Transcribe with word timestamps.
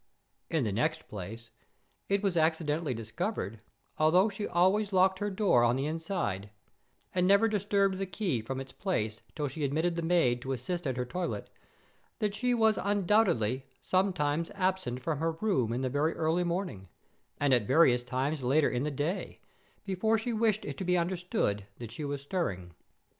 In 0.49 0.63
the 0.63 0.71
next 0.71 1.07
place, 1.07 1.51
it 2.09 2.23
was 2.23 2.35
accidentally 2.35 2.95
discovered, 2.95 3.59
although 3.99 4.29
she 4.29 4.47
always 4.47 4.91
locked 4.91 5.19
her 5.19 5.29
door 5.29 5.63
on 5.63 5.75
the 5.75 5.85
inside, 5.85 6.49
and 7.13 7.27
never 7.27 7.47
disturbed 7.47 7.99
the 7.99 8.07
key 8.07 8.41
from 8.41 8.59
its 8.59 8.73
place 8.73 9.21
till 9.35 9.47
she 9.47 9.63
admitted 9.63 9.95
the 9.95 10.01
maid 10.01 10.41
to 10.41 10.53
assist 10.53 10.87
at 10.87 10.97
her 10.97 11.05
toilet, 11.05 11.51
that 12.17 12.33
she 12.33 12.55
was 12.55 12.79
undoubtedly 12.81 13.67
sometimes 13.79 14.49
absent 14.55 15.03
from 15.03 15.19
her 15.19 15.33
room 15.33 15.71
in 15.71 15.81
the 15.81 15.87
very 15.87 16.15
early 16.15 16.43
morning, 16.43 16.87
and 17.39 17.53
at 17.53 17.67
various 17.67 18.01
times 18.01 18.41
later 18.41 18.71
in 18.71 18.81
the 18.81 18.89
day, 18.89 19.39
before 19.85 20.17
she 20.17 20.33
wished 20.33 20.65
it 20.65 20.79
to 20.79 20.83
be 20.83 20.97
understood 20.97 21.67
that 21.77 21.91
she 21.91 22.03
was 22.03 22.23
stirring. 22.23 22.73